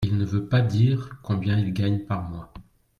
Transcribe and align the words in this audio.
Il 0.03 0.17
ne 0.17 0.25
veut 0.25 0.47
pas 0.47 0.61
dire 0.61 1.19
combien 1.21 1.59
il 1.59 1.73
gagne 1.73 1.99
par 2.05 2.23
mois. 2.27 2.51